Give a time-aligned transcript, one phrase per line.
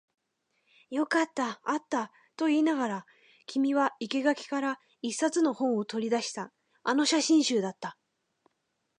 [0.89, 3.05] よかった、あったと言いながら、
[3.45, 6.51] 君は生垣から一冊の本を取り出した。
[6.81, 7.99] あの写真集だった。